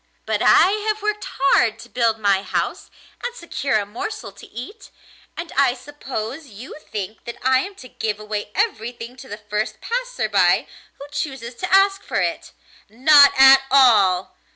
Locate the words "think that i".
6.91-7.59